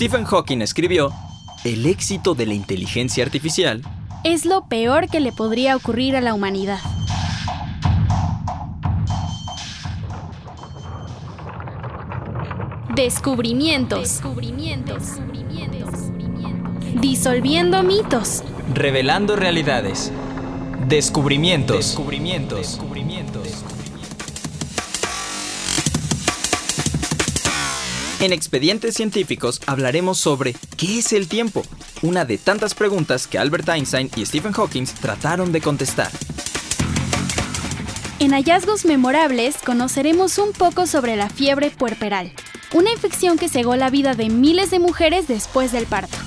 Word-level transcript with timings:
Stephen 0.00 0.24
Hawking 0.24 0.62
escribió, 0.62 1.12
el 1.62 1.84
éxito 1.84 2.34
de 2.34 2.46
la 2.46 2.54
inteligencia 2.54 3.22
artificial 3.22 3.82
es 4.24 4.46
lo 4.46 4.64
peor 4.64 5.10
que 5.10 5.20
le 5.20 5.30
podría 5.30 5.76
ocurrir 5.76 6.16
a 6.16 6.22
la 6.22 6.32
humanidad. 6.32 6.78
Descubrimientos. 12.96 14.22
Disolviendo 16.98 17.82
mitos. 17.82 18.42
Revelando 18.72 19.36
realidades. 19.36 20.10
Descubrimientos. 20.88 21.76
Descubrimientos. 21.76 22.80
En 28.20 28.34
Expedientes 28.34 28.96
Científicos 28.96 29.62
hablaremos 29.66 30.18
sobre 30.18 30.54
¿qué 30.76 30.98
es 30.98 31.14
el 31.14 31.26
tiempo? 31.26 31.62
Una 32.02 32.26
de 32.26 32.36
tantas 32.36 32.74
preguntas 32.74 33.26
que 33.26 33.38
Albert 33.38 33.70
Einstein 33.70 34.10
y 34.14 34.26
Stephen 34.26 34.52
Hawking 34.52 34.84
trataron 35.00 35.52
de 35.52 35.62
contestar. 35.62 36.10
En 38.18 38.32
hallazgos 38.32 38.84
memorables 38.84 39.56
conoceremos 39.64 40.36
un 40.36 40.52
poco 40.52 40.86
sobre 40.86 41.16
la 41.16 41.30
fiebre 41.30 41.70
puerperal, 41.70 42.30
una 42.74 42.92
infección 42.92 43.38
que 43.38 43.48
cegó 43.48 43.74
la 43.76 43.88
vida 43.88 44.14
de 44.14 44.28
miles 44.28 44.70
de 44.70 44.80
mujeres 44.80 45.26
después 45.26 45.72
del 45.72 45.86
parto. 45.86 46.18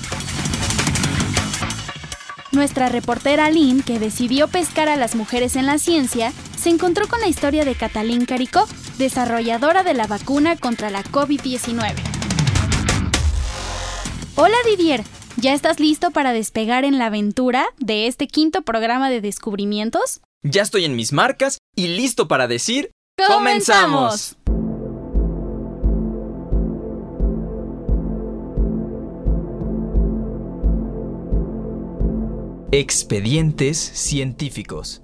Nuestra 2.50 2.88
reportera 2.88 3.52
Lynn, 3.52 3.84
que 3.84 4.00
decidió 4.00 4.48
pescar 4.48 4.88
a 4.88 4.96
las 4.96 5.14
mujeres 5.14 5.54
en 5.54 5.66
la 5.66 5.78
ciencia, 5.78 6.32
se 6.60 6.70
encontró 6.70 7.06
con 7.06 7.20
la 7.20 7.28
historia 7.28 7.64
de 7.64 7.76
Catalín 7.76 8.24
Caricó, 8.24 8.66
desarrolladora 8.98 9.82
de 9.82 9.94
la 9.94 10.06
vacuna 10.06 10.56
contra 10.56 10.90
la 10.90 11.02
COVID-19. 11.04 11.94
Hola 14.36 14.56
Didier, 14.66 15.04
¿ya 15.36 15.54
estás 15.54 15.78
listo 15.80 16.10
para 16.10 16.32
despegar 16.32 16.84
en 16.84 16.98
la 16.98 17.06
aventura 17.06 17.66
de 17.78 18.06
este 18.06 18.26
quinto 18.26 18.62
programa 18.62 19.10
de 19.10 19.20
descubrimientos? 19.20 20.20
Ya 20.42 20.62
estoy 20.62 20.84
en 20.84 20.96
mis 20.96 21.12
marcas 21.12 21.58
y 21.76 21.88
listo 21.88 22.28
para 22.28 22.46
decir 22.48 22.90
¡Comenzamos! 23.28 24.36
Expedientes 32.72 33.78
científicos. 33.78 35.03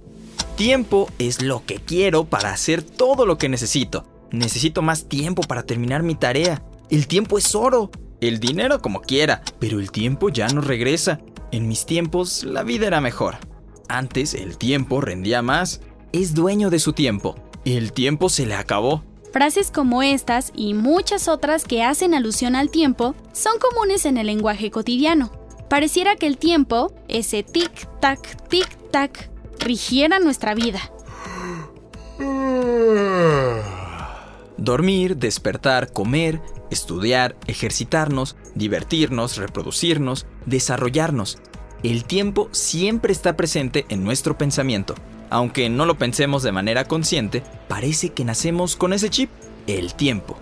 Tiempo 0.61 1.09
es 1.17 1.41
lo 1.41 1.65
que 1.65 1.77
quiero 1.77 2.25
para 2.25 2.53
hacer 2.53 2.83
todo 2.83 3.25
lo 3.25 3.39
que 3.39 3.49
necesito. 3.49 4.05
Necesito 4.29 4.83
más 4.83 5.05
tiempo 5.05 5.41
para 5.41 5.63
terminar 5.63 6.03
mi 6.03 6.13
tarea. 6.13 6.61
El 6.91 7.07
tiempo 7.07 7.39
es 7.39 7.55
oro. 7.55 7.89
El 8.19 8.39
dinero 8.39 8.79
como 8.79 9.01
quiera, 9.01 9.41
pero 9.57 9.79
el 9.79 9.89
tiempo 9.89 10.29
ya 10.29 10.47
no 10.49 10.61
regresa. 10.61 11.19
En 11.51 11.67
mis 11.67 11.87
tiempos 11.87 12.43
la 12.43 12.61
vida 12.61 12.85
era 12.85 13.01
mejor. 13.01 13.37
Antes 13.89 14.35
el 14.35 14.59
tiempo 14.59 15.01
rendía 15.01 15.41
más. 15.41 15.81
Es 16.11 16.35
dueño 16.35 16.69
de 16.69 16.77
su 16.77 16.93
tiempo. 16.93 17.33
El 17.65 17.91
tiempo 17.91 18.29
se 18.29 18.45
le 18.45 18.53
acabó. 18.53 19.03
Frases 19.33 19.71
como 19.71 20.03
estas 20.03 20.51
y 20.55 20.75
muchas 20.75 21.27
otras 21.27 21.63
que 21.63 21.81
hacen 21.81 22.13
alusión 22.13 22.55
al 22.55 22.69
tiempo 22.69 23.15
son 23.33 23.53
comunes 23.57 24.05
en 24.05 24.17
el 24.17 24.27
lenguaje 24.27 24.69
cotidiano. 24.69 25.31
Pareciera 25.71 26.17
que 26.17 26.27
el 26.27 26.37
tiempo, 26.37 26.93
ese 27.07 27.43
tic-tac, 27.43 28.47
tic-tac, 28.47 29.31
rigiera 29.61 30.19
nuestra 30.19 30.53
vida. 30.53 30.79
Dormir, 34.57 35.17
despertar, 35.17 35.91
comer, 35.91 36.41
estudiar, 36.69 37.35
ejercitarnos, 37.47 38.35
divertirnos, 38.53 39.37
reproducirnos, 39.37 40.27
desarrollarnos. 40.45 41.39
El 41.83 42.05
tiempo 42.05 42.47
siempre 42.51 43.11
está 43.11 43.35
presente 43.35 43.85
en 43.89 44.03
nuestro 44.03 44.37
pensamiento. 44.37 44.93
Aunque 45.31 45.69
no 45.69 45.85
lo 45.85 45.97
pensemos 45.97 46.43
de 46.43 46.51
manera 46.51 46.85
consciente, 46.85 47.41
parece 47.67 48.09
que 48.09 48.25
nacemos 48.25 48.75
con 48.75 48.93
ese 48.93 49.09
chip, 49.09 49.29
el 49.65 49.95
tiempo. 49.95 50.37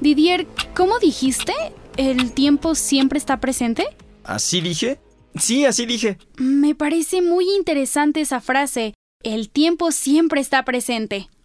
Didier, 0.00 0.46
¿cómo 0.74 0.98
dijiste? 0.98 1.52
¿El 1.96 2.32
tiempo 2.32 2.74
siempre 2.74 3.18
está 3.18 3.38
presente? 3.38 3.86
¿Así 4.24 4.60
dije? 4.60 4.98
Sí, 5.36 5.64
así 5.64 5.86
dije. 5.86 6.18
Me 6.36 6.74
parece 6.74 7.22
muy 7.22 7.48
interesante 7.56 8.20
esa 8.20 8.40
frase. 8.40 8.94
El 9.22 9.50
tiempo 9.50 9.92
siempre 9.92 10.40
está 10.40 10.64
presente. 10.64 11.28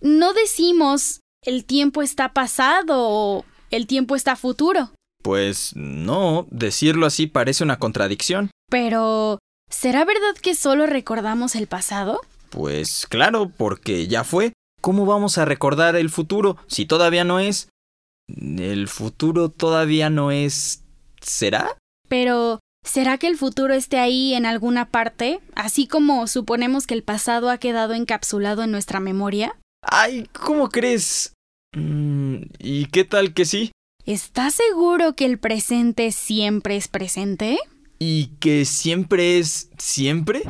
no 0.00 0.32
decimos 0.32 1.20
el 1.42 1.64
tiempo 1.64 2.02
está 2.02 2.32
pasado 2.32 2.96
o 2.98 3.44
el 3.70 3.86
tiempo 3.86 4.14
está 4.14 4.36
futuro. 4.36 4.90
Pues 5.22 5.72
no, 5.74 6.46
decirlo 6.50 7.06
así 7.06 7.26
parece 7.26 7.64
una 7.64 7.78
contradicción. 7.78 8.50
Pero, 8.70 9.38
¿será 9.70 10.04
verdad 10.04 10.34
que 10.40 10.54
solo 10.54 10.86
recordamos 10.86 11.54
el 11.56 11.66
pasado? 11.66 12.20
Pues 12.50 13.06
claro, 13.08 13.50
porque 13.56 14.06
ya 14.06 14.24
fue. 14.24 14.52
¿Cómo 14.80 15.06
vamos 15.06 15.38
a 15.38 15.44
recordar 15.44 15.96
el 15.96 16.08
futuro 16.08 16.56
si 16.66 16.86
todavía 16.86 17.24
no 17.24 17.38
es? 17.38 17.68
¿El 18.28 18.88
futuro 18.88 19.50
todavía 19.50 20.08
no 20.08 20.30
es... 20.30 20.84
¿Será? 21.20 21.76
Pero, 22.10 22.58
¿será 22.84 23.18
que 23.18 23.28
el 23.28 23.38
futuro 23.38 23.72
esté 23.72 23.98
ahí 23.98 24.34
en 24.34 24.44
alguna 24.44 24.90
parte, 24.90 25.38
así 25.54 25.86
como 25.86 26.26
suponemos 26.26 26.88
que 26.88 26.94
el 26.94 27.04
pasado 27.04 27.48
ha 27.50 27.58
quedado 27.58 27.94
encapsulado 27.94 28.64
en 28.64 28.72
nuestra 28.72 28.98
memoria? 28.98 29.56
Ay, 29.80 30.28
¿cómo 30.32 30.70
crees? 30.70 31.34
Mm, 31.72 32.42
¿Y 32.58 32.86
qué 32.86 33.04
tal 33.04 33.32
que 33.32 33.44
sí? 33.44 33.70
¿Estás 34.04 34.54
seguro 34.54 35.14
que 35.14 35.24
el 35.24 35.38
presente 35.38 36.10
siempre 36.10 36.76
es 36.76 36.88
presente? 36.88 37.58
¿Y 38.00 38.26
que 38.40 38.64
siempre 38.64 39.38
es 39.38 39.70
siempre? 39.78 40.42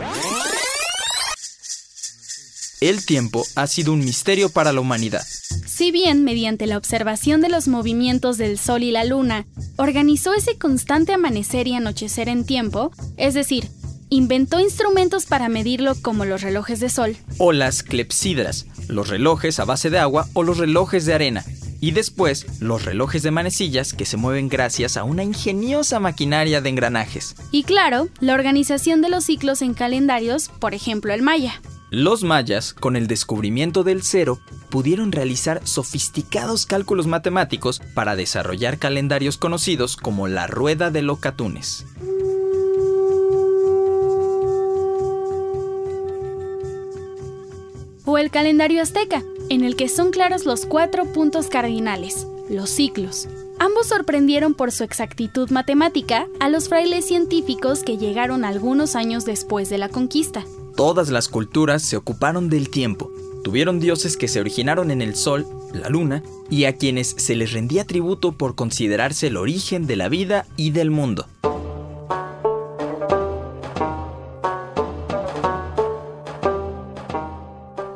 El 2.81 3.05
tiempo 3.05 3.45
ha 3.57 3.67
sido 3.67 3.93
un 3.93 3.99
misterio 3.99 4.49
para 4.49 4.73
la 4.73 4.81
humanidad. 4.81 5.23
Si 5.67 5.93
bien, 5.93 6.25
mediante 6.25 6.67
la 6.67 6.79
observación 6.79 7.43
de 7.43 7.51
los 7.51 7.69
movimientos 7.69 8.39
del 8.39 8.59
Sol 8.59 8.83
y 8.83 8.91
la 8.91 9.05
Luna, 9.05 9.47
organizó 9.77 10.33
ese 10.33 10.57
constante 10.57 11.13
amanecer 11.13 11.69
y 11.69 11.75
anochecer 11.75 12.31
en 12.31 12.47
tiempo, 12.47 12.91
es 13.19 13.35
decir, 13.35 13.69
inventó 14.09 14.61
instrumentos 14.61 15.27
para 15.27 15.51
medirlo 15.51 15.95
como 16.01 16.25
los 16.25 16.41
relojes 16.41 16.81
de 16.81 16.89
sol. 16.89 17.19
O 17.37 17.53
las 17.53 17.83
clepsidras, 17.83 18.65
los 18.89 19.09
relojes 19.09 19.61
a 19.61 19.67
base 19.67 19.91
de 19.91 19.99
agua 19.99 20.27
o 20.33 20.43
los 20.43 20.57
relojes 20.57 21.05
de 21.05 21.13
arena. 21.13 21.45
Y 21.83 21.91
después, 21.91 22.47
los 22.61 22.87
relojes 22.87 23.23
de 23.23 23.31
manecillas 23.31 23.93
que 23.93 24.07
se 24.07 24.17
mueven 24.17 24.49
gracias 24.49 24.97
a 24.97 25.05
una 25.05 25.23
ingeniosa 25.23 26.01
maquinaria 26.01 26.63
de 26.63 26.71
engranajes. 26.71 27.35
Y 27.51 27.65
claro, 27.65 28.09
la 28.21 28.33
organización 28.33 29.03
de 29.03 29.11
los 29.11 29.25
ciclos 29.25 29.61
en 29.61 29.75
calendarios, 29.75 30.49
por 30.49 30.73
ejemplo 30.73 31.13
el 31.13 31.21
maya. 31.21 31.61
Los 31.91 32.23
mayas, 32.23 32.73
con 32.73 32.95
el 32.95 33.09
descubrimiento 33.09 33.83
del 33.83 34.05
cero, 34.05 34.39
pudieron 34.69 35.11
realizar 35.11 35.61
sofisticados 35.67 36.65
cálculos 36.65 37.09
matemáticos 37.09 37.83
para 37.95 38.15
desarrollar 38.15 38.79
calendarios 38.79 39.37
conocidos 39.37 39.97
como 39.97 40.29
la 40.29 40.47
rueda 40.47 40.93
de 40.93 41.03
locatunes. 41.03 41.85
O 48.05 48.19
el 48.19 48.31
calendario 48.31 48.83
azteca, 48.83 49.25
en 49.49 49.65
el 49.65 49.75
que 49.75 49.89
son 49.89 50.13
claros 50.13 50.45
los 50.45 50.67
cuatro 50.67 51.07
puntos 51.07 51.49
cardinales, 51.49 52.29
los 52.49 52.71
ciclos. 52.71 53.29
Ambos 53.59 53.89
sorprendieron 53.89 54.55
por 54.55 54.71
su 54.71 54.85
exactitud 54.85 55.51
matemática 55.51 56.29
a 56.39 56.49
los 56.51 56.69
frailes 56.69 57.05
científicos 57.05 57.83
que 57.83 57.99
llegaron 57.99 58.45
algunos 58.45 58.95
años 58.95 59.25
después 59.25 59.69
de 59.71 59.79
la 59.79 59.89
conquista. 59.89 60.45
Todas 60.81 61.11
las 61.11 61.29
culturas 61.29 61.83
se 61.83 61.99
ocuparon 61.99 62.49
del 62.49 62.71
tiempo. 62.71 63.11
Tuvieron 63.45 63.81
dioses 63.81 64.17
que 64.17 64.29
se 64.29 64.41
originaron 64.41 64.91
en 64.91 65.03
el 65.03 65.15
sol, 65.15 65.47
la 65.75 65.91
luna, 65.91 66.23
y 66.49 66.65
a 66.65 66.79
quienes 66.79 67.09
se 67.19 67.37
les 67.37 67.53
rendía 67.53 67.85
tributo 67.85 68.33
por 68.33 68.55
considerarse 68.55 69.27
el 69.27 69.37
origen 69.37 69.87
de 69.87 69.97
la 69.97 70.09
vida 70.09 70.47
y 70.57 70.71
del 70.71 70.91
mundo. 70.91 71.27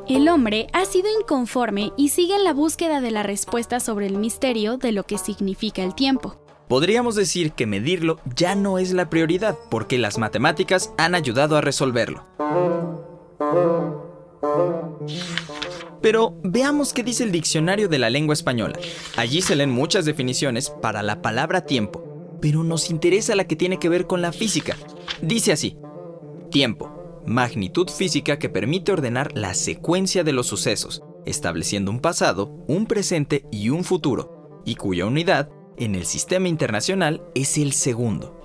El 0.06 0.28
hombre 0.28 0.66
ha 0.74 0.84
sido 0.84 1.08
inconforme 1.18 1.90
y 1.96 2.10
sigue 2.10 2.36
en 2.36 2.44
la 2.44 2.52
búsqueda 2.52 3.00
de 3.00 3.12
la 3.12 3.22
respuesta 3.22 3.80
sobre 3.80 4.08
el 4.08 4.18
misterio 4.18 4.76
de 4.76 4.92
lo 4.92 5.04
que 5.04 5.16
significa 5.16 5.82
el 5.82 5.94
tiempo. 5.94 6.43
Podríamos 6.74 7.14
decir 7.14 7.52
que 7.52 7.66
medirlo 7.66 8.18
ya 8.34 8.56
no 8.56 8.80
es 8.80 8.92
la 8.92 9.08
prioridad 9.08 9.56
porque 9.70 9.96
las 9.96 10.18
matemáticas 10.18 10.92
han 10.98 11.14
ayudado 11.14 11.56
a 11.56 11.60
resolverlo. 11.60 12.24
Pero 16.02 16.34
veamos 16.42 16.92
qué 16.92 17.04
dice 17.04 17.22
el 17.22 17.30
diccionario 17.30 17.88
de 17.88 18.00
la 18.00 18.10
lengua 18.10 18.32
española. 18.32 18.76
Allí 19.16 19.40
se 19.40 19.54
leen 19.54 19.70
muchas 19.70 20.04
definiciones 20.04 20.68
para 20.68 21.04
la 21.04 21.22
palabra 21.22 21.64
tiempo, 21.64 22.38
pero 22.42 22.64
nos 22.64 22.90
interesa 22.90 23.36
la 23.36 23.44
que 23.44 23.54
tiene 23.54 23.78
que 23.78 23.88
ver 23.88 24.08
con 24.08 24.20
la 24.20 24.32
física. 24.32 24.76
Dice 25.22 25.52
así, 25.52 25.78
tiempo, 26.50 27.22
magnitud 27.24 27.88
física 27.88 28.40
que 28.40 28.48
permite 28.48 28.90
ordenar 28.90 29.30
la 29.36 29.54
secuencia 29.54 30.24
de 30.24 30.32
los 30.32 30.48
sucesos, 30.48 31.04
estableciendo 31.24 31.92
un 31.92 32.00
pasado, 32.00 32.64
un 32.66 32.86
presente 32.86 33.46
y 33.52 33.70
un 33.70 33.84
futuro, 33.84 34.60
y 34.64 34.74
cuya 34.74 35.06
unidad 35.06 35.50
en 35.76 35.94
el 35.94 36.06
sistema 36.06 36.48
internacional 36.48 37.22
es 37.34 37.58
el 37.58 37.72
segundo. 37.72 38.40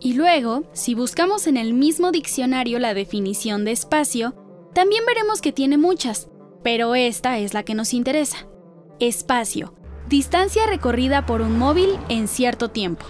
Y 0.00 0.14
luego, 0.14 0.64
si 0.72 0.94
buscamos 0.94 1.46
en 1.46 1.56
el 1.56 1.74
mismo 1.74 2.10
diccionario 2.10 2.78
la 2.78 2.92
definición 2.92 3.64
de 3.64 3.72
espacio, 3.72 4.34
también 4.74 5.04
veremos 5.06 5.40
que 5.40 5.52
tiene 5.52 5.78
muchas, 5.78 6.28
pero 6.64 6.94
esta 6.94 7.38
es 7.38 7.54
la 7.54 7.62
que 7.62 7.74
nos 7.74 7.94
interesa. 7.94 8.48
Espacio, 8.98 9.74
distancia 10.08 10.66
recorrida 10.66 11.24
por 11.24 11.40
un 11.40 11.58
móvil 11.58 11.90
en 12.08 12.26
cierto 12.26 12.68
tiempo. 12.68 13.06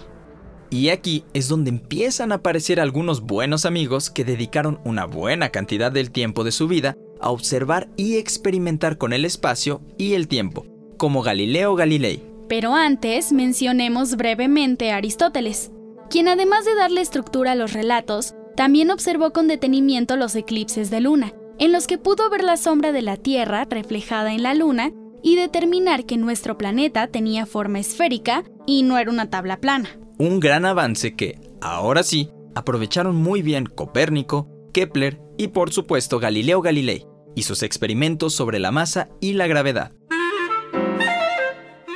Y 0.70 0.88
aquí 0.88 1.24
es 1.34 1.48
donde 1.48 1.70
empiezan 1.70 2.32
a 2.32 2.36
aparecer 2.36 2.80
algunos 2.80 3.20
buenos 3.20 3.66
amigos 3.66 4.10
que 4.10 4.24
dedicaron 4.24 4.80
una 4.84 5.04
buena 5.04 5.50
cantidad 5.50 5.92
del 5.92 6.10
tiempo 6.10 6.44
de 6.44 6.52
su 6.52 6.66
vida 6.66 6.96
a 7.20 7.30
observar 7.30 7.90
y 7.96 8.16
experimentar 8.16 8.96
con 8.96 9.12
el 9.12 9.24
espacio 9.24 9.82
y 9.98 10.14
el 10.14 10.28
tiempo, 10.28 10.66
como 10.96 11.22
Galileo 11.22 11.74
Galilei. 11.74 12.31
Pero 12.48 12.74
antes 12.74 13.32
mencionemos 13.32 14.16
brevemente 14.16 14.90
a 14.90 14.96
Aristóteles, 14.96 15.70
quien 16.10 16.28
además 16.28 16.64
de 16.64 16.74
darle 16.74 17.00
estructura 17.00 17.52
a 17.52 17.54
los 17.56 17.72
relatos, 17.72 18.34
también 18.56 18.90
observó 18.90 19.32
con 19.32 19.48
detenimiento 19.48 20.16
los 20.16 20.34
eclipses 20.36 20.90
de 20.90 21.00
luna, 21.00 21.32
en 21.58 21.72
los 21.72 21.86
que 21.86 21.98
pudo 21.98 22.28
ver 22.28 22.44
la 22.44 22.56
sombra 22.56 22.92
de 22.92 23.02
la 23.02 23.16
Tierra 23.16 23.66
reflejada 23.68 24.32
en 24.32 24.42
la 24.42 24.54
luna 24.54 24.92
y 25.22 25.36
determinar 25.36 26.04
que 26.04 26.16
nuestro 26.16 26.58
planeta 26.58 27.06
tenía 27.06 27.46
forma 27.46 27.78
esférica 27.78 28.44
y 28.66 28.82
no 28.82 28.98
era 28.98 29.10
una 29.10 29.30
tabla 29.30 29.58
plana. 29.58 29.88
Un 30.18 30.40
gran 30.40 30.64
avance 30.64 31.14
que, 31.14 31.38
ahora 31.60 32.02
sí, 32.02 32.30
aprovecharon 32.54 33.16
muy 33.16 33.42
bien 33.42 33.66
Copérnico, 33.66 34.48
Kepler 34.72 35.20
y 35.38 35.48
por 35.48 35.72
supuesto 35.72 36.18
Galileo 36.18 36.60
Galilei 36.60 37.06
y 37.34 37.42
sus 37.42 37.62
experimentos 37.62 38.34
sobre 38.34 38.58
la 38.58 38.72
masa 38.72 39.08
y 39.20 39.34
la 39.34 39.46
gravedad. 39.46 39.92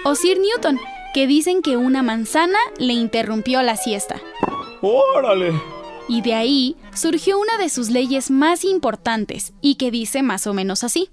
O 0.09 0.15
Sir 0.15 0.39
Newton, 0.39 0.79
que 1.15 1.27
dicen 1.27 1.63
que 1.63 1.77
una 1.77 2.01
manzana 2.01 2.61
le 2.79 2.93
interrumpió 2.93 3.61
la 3.63 3.75
siesta. 3.77 4.21
¡Órale! 4.81 5.53
Y 6.07 6.23
de 6.23 6.33
ahí 6.33 6.77
surgió 6.95 7.41
una 7.41 7.59
de 7.59 7.69
sus 7.69 7.91
leyes 7.91 8.31
más 8.31 8.65
importantes 8.65 9.53
y 9.61 9.75
que 9.75 9.91
dice 9.91 10.23
más 10.23 10.47
o 10.47 10.55
menos 10.55 10.85
así. 10.85 11.11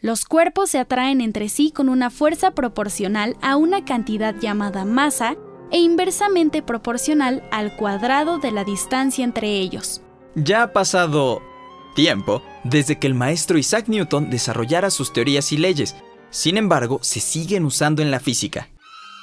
Los 0.00 0.24
cuerpos 0.24 0.70
se 0.70 0.80
atraen 0.80 1.20
entre 1.20 1.48
sí 1.48 1.70
con 1.70 1.88
una 1.88 2.10
fuerza 2.10 2.50
proporcional 2.50 3.36
a 3.40 3.56
una 3.56 3.84
cantidad 3.84 4.34
llamada 4.34 4.84
masa 4.84 5.36
e 5.70 5.78
inversamente 5.78 6.60
proporcional 6.60 7.48
al 7.52 7.76
cuadrado 7.76 8.38
de 8.38 8.50
la 8.50 8.64
distancia 8.64 9.22
entre 9.22 9.60
ellos. 9.60 10.02
Ya 10.34 10.64
ha 10.64 10.72
pasado 10.72 11.40
tiempo 11.94 12.42
desde 12.64 12.98
que 12.98 13.06
el 13.06 13.14
maestro 13.14 13.58
Isaac 13.58 13.86
Newton 13.86 14.28
desarrollara 14.28 14.90
sus 14.90 15.12
teorías 15.12 15.52
y 15.52 15.56
leyes, 15.56 15.94
sin 16.34 16.56
embargo, 16.56 16.98
se 17.00 17.20
siguen 17.20 17.64
usando 17.64 18.02
en 18.02 18.10
la 18.10 18.18
física. 18.18 18.68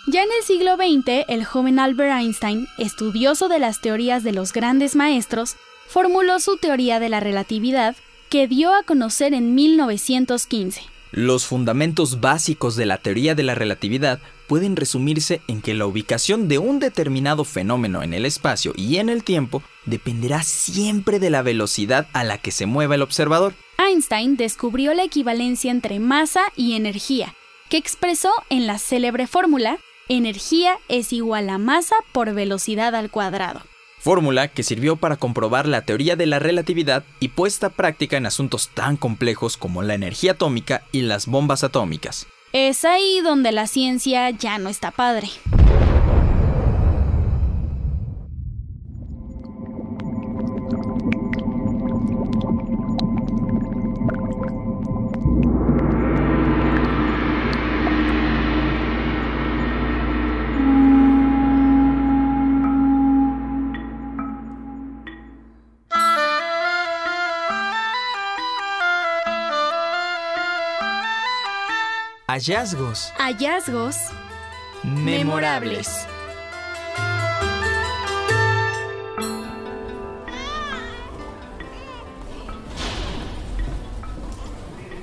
Ya 0.07 0.23
en 0.23 0.29
el 0.31 0.43
siglo 0.43 0.77
XX, 0.77 1.25
el 1.27 1.43
joven 1.43 1.77
Albert 1.77 2.21
Einstein, 2.21 2.67
estudioso 2.77 3.49
de 3.49 3.59
las 3.59 3.81
teorías 3.81 4.23
de 4.23 4.31
los 4.31 4.53
grandes 4.53 4.95
maestros, 4.95 5.57
formuló 5.87 6.39
su 6.39 6.55
teoría 6.55 7.01
de 7.01 7.09
la 7.09 7.19
relatividad 7.19 7.97
que 8.29 8.47
dio 8.47 8.73
a 8.73 8.83
conocer 8.83 9.33
en 9.33 9.53
1915. 9.53 10.81
Los 11.11 11.45
fundamentos 11.45 12.21
básicos 12.21 12.77
de 12.77 12.85
la 12.85 12.97
teoría 12.97 13.35
de 13.35 13.43
la 13.43 13.55
relatividad 13.55 14.21
pueden 14.47 14.77
resumirse 14.77 15.41
en 15.49 15.61
que 15.61 15.73
la 15.73 15.85
ubicación 15.85 16.47
de 16.47 16.57
un 16.57 16.79
determinado 16.79 17.43
fenómeno 17.43 18.03
en 18.03 18.13
el 18.13 18.25
espacio 18.25 18.71
y 18.77 18.97
en 18.97 19.09
el 19.09 19.25
tiempo 19.25 19.61
dependerá 19.85 20.43
siempre 20.43 21.19
de 21.19 21.29
la 21.29 21.41
velocidad 21.41 22.07
a 22.13 22.23
la 22.23 22.37
que 22.37 22.51
se 22.51 22.65
mueva 22.65 22.95
el 22.95 23.01
observador. 23.01 23.53
Einstein 23.91 24.37
descubrió 24.37 24.93
la 24.93 25.03
equivalencia 25.03 25.69
entre 25.69 25.99
masa 25.99 26.41
y 26.55 26.75
energía, 26.75 27.35
que 27.69 27.77
expresó 27.77 28.31
en 28.49 28.65
la 28.65 28.79
célebre 28.79 29.27
fórmula 29.27 29.79
energía 30.07 30.77
es 30.87 31.13
igual 31.13 31.49
a 31.49 31.57
masa 31.57 31.95
por 32.11 32.33
velocidad 32.33 32.95
al 32.95 33.09
cuadrado 33.09 33.61
fórmula 34.01 34.47
que 34.47 34.63
sirvió 34.63 34.95
para 34.95 35.17
comprobar 35.17 35.67
la 35.67 35.83
teoría 35.83 36.15
de 36.15 36.25
la 36.25 36.39
relatividad 36.39 37.03
y 37.19 37.27
puesta 37.27 37.67
a 37.67 37.69
práctica 37.69 38.17
en 38.17 38.25
asuntos 38.25 38.69
tan 38.69 38.97
complejos 38.97 39.57
como 39.57 39.83
la 39.83 39.93
energía 39.93 40.31
atómica 40.31 40.81
y 40.91 41.01
las 41.01 41.27
bombas 41.27 41.63
atómicas. 41.63 42.25
Es 42.51 42.83
ahí 42.83 43.21
donde 43.21 43.51
la 43.51 43.67
ciencia 43.67 44.31
ya 44.31 44.57
no 44.57 44.69
está 44.69 44.89
padre. 44.89 45.29
Hallazgos. 72.31 73.11
Hallazgos. 73.17 73.97
Memorables. 74.83 76.07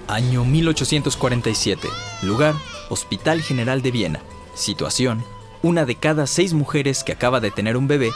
Año 0.06 0.46
1847. 0.46 1.88
Lugar, 2.22 2.54
Hospital 2.88 3.42
General 3.42 3.82
de 3.82 3.90
Viena. 3.90 4.20
Situación, 4.54 5.22
una 5.60 5.84
de 5.84 5.96
cada 5.96 6.26
seis 6.26 6.54
mujeres 6.54 7.04
que 7.04 7.12
acaba 7.12 7.40
de 7.40 7.50
tener 7.50 7.76
un 7.76 7.88
bebé 7.88 8.10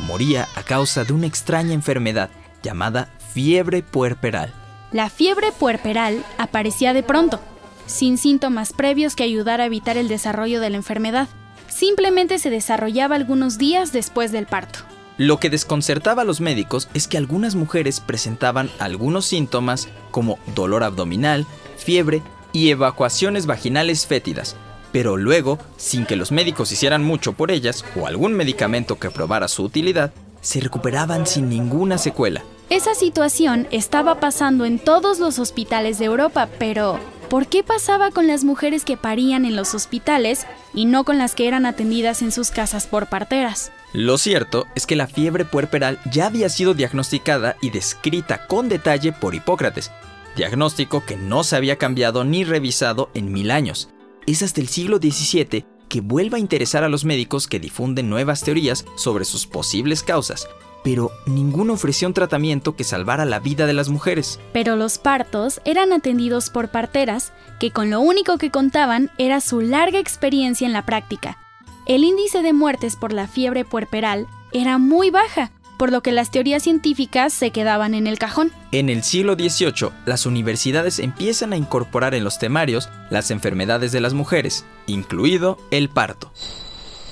moría 0.00 0.46
a 0.56 0.62
causa 0.62 1.04
de 1.04 1.14
una 1.14 1.26
extraña 1.26 1.72
enfermedad 1.72 2.28
llamada 2.62 3.14
fiebre 3.32 3.82
puerperal. 3.82 4.52
La 4.92 5.08
fiebre 5.08 5.52
puerperal 5.52 6.22
aparecía 6.36 6.92
de 6.92 7.02
pronto, 7.02 7.40
sin 7.88 8.18
síntomas 8.18 8.72
previos 8.72 9.16
que 9.16 9.24
ayudara 9.24 9.64
a 9.64 9.66
evitar 9.66 9.96
el 9.96 10.06
desarrollo 10.06 10.60
de 10.60 10.70
la 10.70 10.76
enfermedad. 10.76 11.28
Simplemente 11.68 12.38
se 12.38 12.50
desarrollaba 12.50 13.16
algunos 13.16 13.58
días 13.58 13.92
después 13.92 14.30
del 14.30 14.46
parto. 14.46 14.80
Lo 15.16 15.40
que 15.40 15.50
desconcertaba 15.50 16.22
a 16.22 16.24
los 16.24 16.40
médicos 16.40 16.88
es 16.94 17.08
que 17.08 17.18
algunas 17.18 17.56
mujeres 17.56 17.98
presentaban 17.98 18.70
algunos 18.78 19.26
síntomas 19.26 19.88
como 20.12 20.38
dolor 20.54 20.84
abdominal, 20.84 21.44
fiebre 21.76 22.22
y 22.52 22.70
evacuaciones 22.70 23.46
vaginales 23.46 24.06
fétidas, 24.06 24.54
pero 24.92 25.16
luego, 25.16 25.58
sin 25.76 26.06
que 26.06 26.16
los 26.16 26.30
médicos 26.30 26.70
hicieran 26.70 27.02
mucho 27.02 27.32
por 27.32 27.50
ellas 27.50 27.84
o 27.96 28.06
algún 28.06 28.34
medicamento 28.34 28.98
que 28.98 29.10
probara 29.10 29.48
su 29.48 29.64
utilidad, 29.64 30.12
se 30.40 30.60
recuperaban 30.60 31.26
sin 31.26 31.48
ninguna 31.48 31.98
secuela. 31.98 32.44
Esa 32.70 32.94
situación 32.94 33.66
estaba 33.70 34.20
pasando 34.20 34.66
en 34.66 34.78
todos 34.78 35.18
los 35.18 35.38
hospitales 35.38 35.98
de 35.98 36.04
Europa, 36.04 36.48
pero 36.58 37.00
¿Por 37.28 37.46
qué 37.46 37.62
pasaba 37.62 38.10
con 38.10 38.26
las 38.26 38.42
mujeres 38.42 38.86
que 38.86 38.96
parían 38.96 39.44
en 39.44 39.54
los 39.54 39.74
hospitales 39.74 40.46
y 40.72 40.86
no 40.86 41.04
con 41.04 41.18
las 41.18 41.34
que 41.34 41.46
eran 41.46 41.66
atendidas 41.66 42.22
en 42.22 42.32
sus 42.32 42.50
casas 42.50 42.86
por 42.86 43.08
parteras? 43.08 43.70
Lo 43.92 44.16
cierto 44.16 44.66
es 44.74 44.86
que 44.86 44.96
la 44.96 45.06
fiebre 45.06 45.44
puerperal 45.44 45.98
ya 46.10 46.26
había 46.26 46.48
sido 46.48 46.72
diagnosticada 46.72 47.56
y 47.60 47.68
descrita 47.68 48.46
con 48.46 48.70
detalle 48.70 49.12
por 49.12 49.34
Hipócrates, 49.34 49.90
diagnóstico 50.36 51.04
que 51.04 51.16
no 51.16 51.44
se 51.44 51.56
había 51.56 51.76
cambiado 51.76 52.24
ni 52.24 52.44
revisado 52.44 53.10
en 53.12 53.30
mil 53.30 53.50
años. 53.50 53.90
Es 54.26 54.42
hasta 54.42 54.62
el 54.62 54.68
siglo 54.68 54.96
XVII 54.96 55.66
que 55.90 56.00
vuelve 56.00 56.38
a 56.38 56.40
interesar 56.40 56.82
a 56.82 56.88
los 56.88 57.04
médicos 57.04 57.46
que 57.46 57.60
difunden 57.60 58.08
nuevas 58.08 58.42
teorías 58.42 58.86
sobre 58.96 59.26
sus 59.26 59.46
posibles 59.46 60.02
causas, 60.02 60.48
pero 60.88 61.12
ninguno 61.26 61.74
ofreció 61.74 62.08
un 62.08 62.14
tratamiento 62.14 62.74
que 62.74 62.82
salvara 62.82 63.26
la 63.26 63.40
vida 63.40 63.66
de 63.66 63.74
las 63.74 63.90
mujeres. 63.90 64.40
Pero 64.54 64.74
los 64.74 64.96
partos 64.96 65.60
eran 65.66 65.92
atendidos 65.92 66.48
por 66.48 66.70
parteras 66.70 67.34
que 67.60 67.70
con 67.72 67.90
lo 67.90 68.00
único 68.00 68.38
que 68.38 68.50
contaban 68.50 69.10
era 69.18 69.42
su 69.42 69.60
larga 69.60 69.98
experiencia 69.98 70.66
en 70.66 70.72
la 70.72 70.86
práctica. 70.86 71.36
El 71.84 72.04
índice 72.04 72.40
de 72.40 72.54
muertes 72.54 72.96
por 72.96 73.12
la 73.12 73.28
fiebre 73.28 73.66
puerperal 73.66 74.28
era 74.50 74.78
muy 74.78 75.10
baja, 75.10 75.50
por 75.78 75.92
lo 75.92 76.02
que 76.02 76.10
las 76.10 76.30
teorías 76.30 76.62
científicas 76.62 77.34
se 77.34 77.50
quedaban 77.50 77.92
en 77.92 78.06
el 78.06 78.18
cajón. 78.18 78.50
En 78.72 78.88
el 78.88 79.02
siglo 79.02 79.34
XVIII, 79.34 79.90
las 80.06 80.24
universidades 80.24 81.00
empiezan 81.00 81.52
a 81.52 81.58
incorporar 81.58 82.14
en 82.14 82.24
los 82.24 82.38
temarios 82.38 82.88
las 83.10 83.30
enfermedades 83.30 83.92
de 83.92 84.00
las 84.00 84.14
mujeres, 84.14 84.64
incluido 84.86 85.58
el 85.70 85.90
parto. 85.90 86.32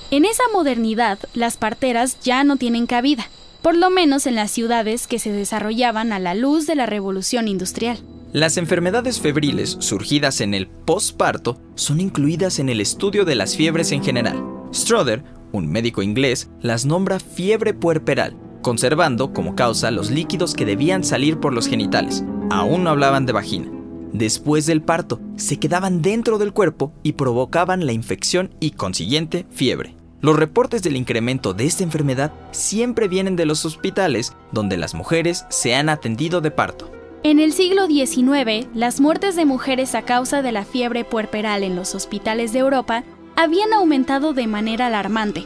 En 0.09 0.25
esa 0.25 0.45
modernidad, 0.51 1.19
las 1.35 1.57
parteras 1.57 2.19
ya 2.21 2.43
no 2.43 2.55
tienen 2.55 2.87
cabida 2.87 3.29
por 3.61 3.75
lo 3.75 3.89
menos 3.89 4.27
en 4.27 4.35
las 4.35 4.51
ciudades 4.51 5.07
que 5.07 5.19
se 5.19 5.31
desarrollaban 5.31 6.13
a 6.13 6.19
la 6.19 6.35
luz 6.35 6.67
de 6.67 6.75
la 6.75 6.85
revolución 6.85 7.47
industrial. 7.47 7.97
Las 8.33 8.57
enfermedades 8.57 9.19
febriles 9.19 9.77
surgidas 9.79 10.41
en 10.41 10.53
el 10.53 10.67
postparto 10.67 11.59
son 11.75 12.01
incluidas 12.01 12.59
en 12.59 12.69
el 12.69 12.81
estudio 12.81 13.25
de 13.25 13.35
las 13.35 13.55
fiebres 13.55 13.91
en 13.91 14.03
general. 14.03 14.43
Stroder, 14.73 15.23
un 15.53 15.67
médico 15.71 16.01
inglés, 16.01 16.49
las 16.61 16.85
nombra 16.85 17.19
fiebre 17.19 17.73
puerperal, 17.73 18.35
conservando 18.61 19.33
como 19.33 19.55
causa 19.55 19.91
los 19.91 20.11
líquidos 20.11 20.53
que 20.53 20.65
debían 20.65 21.03
salir 21.03 21.39
por 21.39 21.53
los 21.53 21.67
genitales. 21.67 22.23
Aún 22.49 22.83
no 22.83 22.89
hablaban 22.89 23.25
de 23.25 23.33
vagina. 23.33 23.71
después 24.13 24.65
del 24.65 24.81
parto, 24.81 25.19
se 25.35 25.57
quedaban 25.57 26.01
dentro 26.01 26.37
del 26.37 26.53
cuerpo 26.53 26.93
y 27.03 27.13
provocaban 27.13 27.85
la 27.85 27.91
infección 27.91 28.53
y 28.59 28.71
consiguiente 28.71 29.45
fiebre. 29.51 29.96
Los 30.19 30.35
reportes 30.35 30.81
del 30.81 30.95
incremento 30.95 31.53
de 31.53 31.65
esta 31.65 31.83
enfermedad 31.83 32.31
siempre 32.51 33.07
vienen 33.07 33.35
de 33.35 33.45
los 33.45 33.65
hospitales 33.65 34.33
donde 34.51 34.77
las 34.77 34.95
mujeres 34.95 35.45
se 35.49 35.75
han 35.75 35.89
atendido 35.89 36.41
de 36.41 36.49
parto. 36.49 36.91
En 37.23 37.39
el 37.39 37.53
siglo 37.53 37.87
XIX, 37.87 38.67
las 38.73 38.99
muertes 38.99 39.35
de 39.35 39.45
mujeres 39.45 39.93
a 39.93 40.03
causa 40.03 40.41
de 40.41 40.51
la 40.51 40.65
fiebre 40.65 41.03
puerperal 41.03 41.63
en 41.63 41.75
los 41.75 41.93
hospitales 41.93 42.51
de 42.51 42.59
Europa 42.59 43.03
habían 43.35 43.73
aumentado 43.73 44.33
de 44.33 44.47
manera 44.47 44.87
alarmante. 44.87 45.45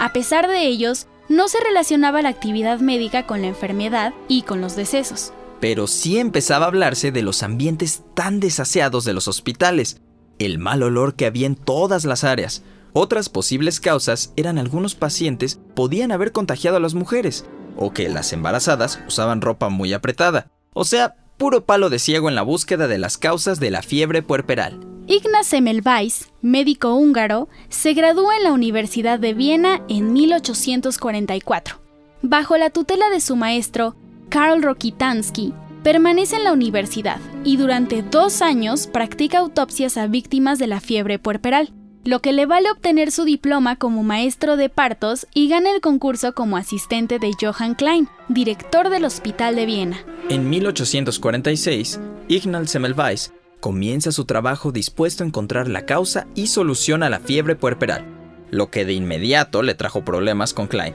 A 0.00 0.12
pesar 0.12 0.48
de 0.48 0.66
ellos, 0.66 1.06
no 1.28 1.46
se 1.48 1.58
relacionaba 1.60 2.22
la 2.22 2.30
actividad 2.30 2.80
médica 2.80 3.26
con 3.26 3.42
la 3.42 3.48
enfermedad 3.48 4.14
y 4.26 4.42
con 4.42 4.60
los 4.60 4.74
decesos. 4.74 5.32
Pero 5.60 5.86
sí 5.86 6.18
empezaba 6.18 6.64
a 6.64 6.68
hablarse 6.68 7.12
de 7.12 7.22
los 7.22 7.42
ambientes 7.42 8.02
tan 8.14 8.40
desaseados 8.40 9.04
de 9.04 9.12
los 9.12 9.28
hospitales, 9.28 10.00
el 10.38 10.58
mal 10.58 10.82
olor 10.82 11.14
que 11.14 11.26
había 11.26 11.46
en 11.46 11.56
todas 11.56 12.04
las 12.04 12.24
áreas. 12.24 12.62
Otras 12.92 13.28
posibles 13.28 13.80
causas 13.80 14.32
eran 14.36 14.58
algunos 14.58 14.94
pacientes 14.94 15.60
podían 15.74 16.12
haber 16.12 16.32
contagiado 16.32 16.78
a 16.78 16.80
las 16.80 16.94
mujeres, 16.94 17.44
o 17.76 17.92
que 17.92 18.08
las 18.08 18.32
embarazadas 18.32 19.00
usaban 19.06 19.40
ropa 19.40 19.68
muy 19.68 19.92
apretada, 19.92 20.50
o 20.72 20.84
sea, 20.84 21.16
puro 21.36 21.64
palo 21.64 21.90
de 21.90 21.98
ciego 21.98 22.28
en 22.28 22.34
la 22.34 22.42
búsqueda 22.42 22.88
de 22.88 22.98
las 22.98 23.18
causas 23.18 23.60
de 23.60 23.70
la 23.70 23.82
fiebre 23.82 24.22
puerperal. 24.22 24.80
Ignaz 25.06 25.46
Semmelweis, 25.46 26.30
médico 26.42 26.94
húngaro, 26.94 27.48
se 27.68 27.94
graduó 27.94 28.32
en 28.32 28.42
la 28.44 28.52
Universidad 28.52 29.18
de 29.18 29.32
Viena 29.32 29.82
en 29.88 30.12
1844. 30.12 31.80
Bajo 32.22 32.56
la 32.56 32.70
tutela 32.70 33.08
de 33.08 33.20
su 33.20 33.36
maestro, 33.36 33.96
Karl 34.28 34.62
Rokitansky, 34.62 35.54
permanece 35.82 36.36
en 36.36 36.44
la 36.44 36.52
universidad 36.52 37.20
y 37.44 37.56
durante 37.56 38.02
dos 38.02 38.42
años 38.42 38.86
practica 38.86 39.38
autopsias 39.38 39.96
a 39.96 40.08
víctimas 40.08 40.58
de 40.58 40.66
la 40.66 40.80
fiebre 40.80 41.18
puerperal 41.18 41.72
lo 42.08 42.22
que 42.22 42.32
le 42.32 42.46
vale 42.46 42.70
obtener 42.70 43.12
su 43.12 43.24
diploma 43.24 43.76
como 43.76 44.02
maestro 44.02 44.56
de 44.56 44.70
partos 44.70 45.26
y 45.34 45.50
gana 45.50 45.70
el 45.70 45.82
concurso 45.82 46.32
como 46.32 46.56
asistente 46.56 47.18
de 47.18 47.32
Johann 47.38 47.74
Klein, 47.74 48.08
director 48.30 48.88
del 48.88 49.04
Hospital 49.04 49.56
de 49.56 49.66
Viena. 49.66 49.98
En 50.30 50.48
1846, 50.48 52.00
Ignaz 52.28 52.70
Semmelweis 52.70 53.34
comienza 53.60 54.10
su 54.10 54.24
trabajo 54.24 54.72
dispuesto 54.72 55.22
a 55.22 55.26
encontrar 55.26 55.68
la 55.68 55.84
causa 55.84 56.26
y 56.34 56.46
solución 56.46 57.02
a 57.02 57.10
la 57.10 57.20
fiebre 57.20 57.56
puerperal, 57.56 58.06
lo 58.50 58.70
que 58.70 58.86
de 58.86 58.94
inmediato 58.94 59.60
le 59.62 59.74
trajo 59.74 60.02
problemas 60.02 60.54
con 60.54 60.66
Klein, 60.66 60.94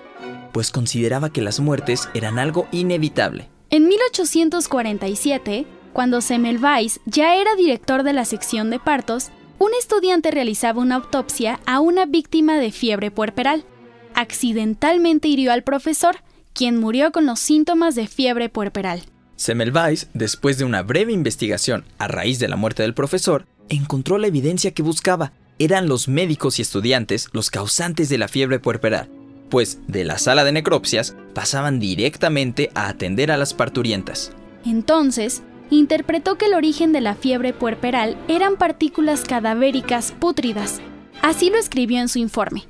pues 0.51 0.71
consideraba 0.71 1.29
que 1.29 1.43
las 1.43 1.59
muertes 1.59 2.09
eran 2.15 2.39
algo 2.39 2.67
inevitable. 2.71 3.51
En 3.69 3.87
1847, 3.87 5.67
cuando 5.93 6.21
Semmelweis 6.21 7.01
ya 7.05 7.35
era 7.35 7.53
director 7.55 8.01
de 8.01 8.13
la 8.13 8.25
sección 8.25 8.71
de 8.71 8.79
partos, 8.79 9.29
un 9.59 9.71
estudiante 9.79 10.31
realizaba 10.31 10.81
una 10.81 10.95
autopsia 10.95 11.59
a 11.65 11.79
una 11.79 12.05
víctima 12.05 12.57
de 12.57 12.71
fiebre 12.71 13.11
puerperal. 13.11 13.65
Accidentalmente 14.13 15.27
hirió 15.27 15.51
al 15.51 15.63
profesor, 15.63 16.17
quien 16.53 16.77
murió 16.77 17.11
con 17.11 17.25
los 17.25 17.39
síntomas 17.39 17.95
de 17.95 18.07
fiebre 18.07 18.49
puerperal. 18.49 19.03
Semmelweis, 19.35 20.09
después 20.13 20.57
de 20.57 20.65
una 20.65 20.83
breve 20.83 21.11
investigación 21.11 21.85
a 21.97 22.07
raíz 22.07 22.39
de 22.39 22.47
la 22.47 22.55
muerte 22.55 22.83
del 22.83 22.93
profesor, 22.93 23.45
encontró 23.69 24.17
la 24.17 24.27
evidencia 24.27 24.71
que 24.71 24.83
buscaba. 24.83 25.33
Eran 25.59 25.87
los 25.87 26.07
médicos 26.07 26.59
y 26.59 26.61
estudiantes 26.61 27.29
los 27.31 27.49
causantes 27.49 28.09
de 28.09 28.17
la 28.17 28.27
fiebre 28.27 28.59
puerperal, 28.59 29.09
pues 29.49 29.79
de 29.87 30.03
la 30.03 30.17
sala 30.17 30.43
de 30.43 30.51
necropsias 30.51 31.15
pasaban 31.33 31.79
directamente 31.79 32.71
a 32.75 32.87
atender 32.87 33.31
a 33.31 33.37
las 33.37 33.53
parturientas. 33.53 34.31
Entonces, 34.65 35.43
interpretó 35.77 36.35
que 36.35 36.45
el 36.45 36.53
origen 36.53 36.91
de 36.91 37.01
la 37.01 37.15
fiebre 37.15 37.53
puerperal 37.53 38.17
eran 38.27 38.57
partículas 38.57 39.21
cadavéricas 39.21 40.11
pútridas. 40.11 40.81
Así 41.21 41.49
lo 41.49 41.57
escribió 41.57 41.99
en 41.99 42.09
su 42.09 42.19
informe, 42.19 42.67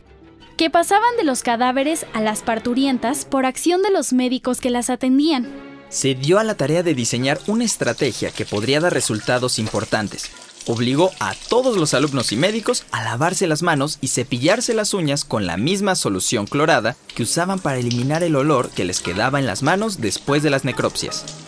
que 0.58 0.70
pasaban 0.70 1.18
de 1.18 1.24
los 1.24 1.44
cadáveres 1.44 2.06
a 2.14 2.22
las 2.22 2.42
parturientas 2.42 3.26
por 3.26 3.46
acción 3.46 3.82
de 3.82 3.92
los 3.92 4.14
médicos 4.14 4.62
que 4.62 4.70
las 4.70 4.90
atendían. 4.90 5.48
Se 5.90 6.16
dio 6.16 6.40
a 6.40 6.44
la 6.44 6.56
tarea 6.56 6.84
de 6.84 6.96
diseñar 6.96 7.40
una 7.48 7.64
estrategia 7.64 8.32
que 8.32 8.46
podría 8.46 8.80
dar 8.80 8.94
resultados 8.94 9.60
importantes. 9.60 10.30
Obligó 10.66 11.12
a 11.20 11.36
todos 11.50 11.78
los 11.78 11.94
alumnos 11.94 12.32
y 12.32 12.38
médicos 12.38 12.86
a 12.92 13.04
lavarse 13.04 13.48
las 13.48 13.64
manos 13.64 13.98
y 14.00 14.08
cepillarse 14.08 14.74
las 14.74 14.94
uñas 14.94 15.26
con 15.26 15.46
la 15.46 15.58
misma 15.58 15.96
solución 15.96 16.48
clorada 16.48 16.96
que 17.16 17.24
usaban 17.24 17.60
para 17.60 17.80
eliminar 17.80 18.24
el 18.24 18.36
olor 18.36 18.70
que 18.70 18.86
les 18.86 19.02
quedaba 19.02 19.40
en 19.40 19.46
las 19.46 19.62
manos 19.62 20.00
después 20.00 20.42
de 20.42 20.52
las 20.52 20.64
necropsias 20.64 21.43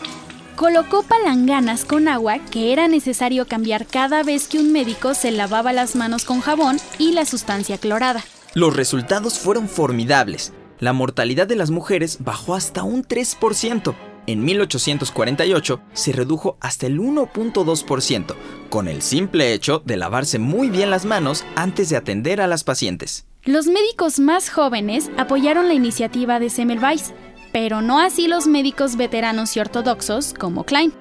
colocó 0.55 1.03
palanganas 1.03 1.85
con 1.85 2.07
agua 2.07 2.39
que 2.39 2.73
era 2.73 2.87
necesario 2.87 3.47
cambiar 3.47 3.85
cada 3.85 4.23
vez 4.23 4.47
que 4.47 4.59
un 4.59 4.71
médico 4.71 5.13
se 5.13 5.31
lavaba 5.31 5.73
las 5.73 5.95
manos 5.95 6.25
con 6.25 6.41
jabón 6.41 6.77
y 6.97 7.11
la 7.11 7.25
sustancia 7.25 7.77
clorada. 7.77 8.23
Los 8.53 8.75
resultados 8.75 9.37
fueron 9.37 9.67
formidables. 9.67 10.53
La 10.79 10.93
mortalidad 10.93 11.47
de 11.47 11.55
las 11.55 11.71
mujeres 11.71 12.19
bajó 12.21 12.55
hasta 12.55 12.83
un 12.83 13.03
3%. 13.03 13.95
En 14.27 14.43
1848 14.43 15.81
se 15.93 16.11
redujo 16.11 16.57
hasta 16.59 16.87
el 16.87 16.99
1.2%, 16.99 18.35
con 18.69 18.87
el 18.87 19.01
simple 19.01 19.53
hecho 19.53 19.83
de 19.85 19.97
lavarse 19.97 20.39
muy 20.39 20.69
bien 20.69 20.89
las 20.89 21.05
manos 21.05 21.45
antes 21.55 21.89
de 21.89 21.97
atender 21.97 22.41
a 22.41 22.47
las 22.47 22.63
pacientes. 22.63 23.27
Los 23.43 23.67
médicos 23.67 24.19
más 24.19 24.49
jóvenes 24.49 25.11
apoyaron 25.17 25.67
la 25.67 25.75
iniciativa 25.75 26.39
de 26.39 26.49
Semmelweis, 26.49 27.13
pero 27.55 27.81
no 27.81 28.01
así 28.01 28.27
los 28.27 28.47
médicos 28.47 28.97
veteranos 28.97 29.55
y 29.55 29.61
ortodoxos 29.61 30.33
como 30.33 30.65
Klein, 30.65 30.91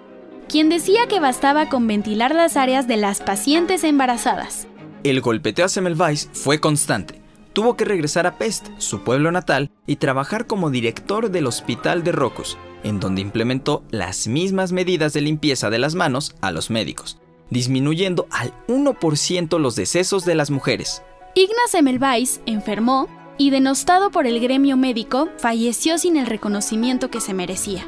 quien 0.49 0.69
decía 0.69 1.09
que 1.09 1.19
bastaba 1.19 1.69
con 1.69 1.89
ventilar 1.89 2.33
las 2.33 2.57
áreas 2.57 2.87
de 2.87 2.97
las 2.97 3.21
pacientes 3.21 3.83
embarazadas. 3.83 4.69
El 5.03 5.21
golpeteo 5.21 5.65
a 5.65 5.69
Semmelweis 5.69 6.31
fue 6.33 6.61
constante. 6.61 7.21
Tuvo 7.55 7.77
que 7.77 7.85
regresar 7.85 8.29
a 8.29 8.39
Pest, 8.39 8.69
su 8.79 9.03
pueblo 9.03 9.33
natal, 9.33 9.73
y 9.89 9.97
trabajar 9.97 10.47
como 10.47 10.71
director 10.71 11.33
del 11.33 11.49
hospital 11.49 12.05
de 12.05 12.13
Rocus, 12.13 12.57
en 12.85 13.01
donde 13.01 13.21
implementó 13.21 13.83
las 13.91 14.29
mismas 14.29 14.71
medidas 14.71 15.13
de 15.13 15.23
limpieza 15.23 15.71
de 15.71 15.81
las 15.81 15.97
manos 15.97 16.37
a 16.41 16.53
los 16.53 16.71
médicos, 16.71 17.19
disminuyendo 17.51 18.29
al 18.31 18.55
1% 18.69 19.59
los 19.59 19.75
decesos 19.75 20.25
de 20.25 20.37
las 20.37 20.53
mujeres. 20.53 21.03
Ignaz 21.35 21.73
Semmelweis 21.73 22.41
enfermó 22.47 23.09
y 23.39 23.51
denostado 23.51 24.11
por 24.11 24.27
el 24.27 24.41
gremio 24.41 24.77
médico, 24.77 25.29
falleció 25.39 25.99
sin 25.99 26.17
el 26.17 26.27
reconocimiento 26.27 27.11
que 27.11 27.21
se 27.21 27.35
merecía. 27.35 27.87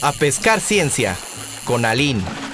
A 0.00 0.12
pescar 0.12 0.60
ciencia 0.60 1.16
con 1.64 1.84
Aline. 1.84 2.47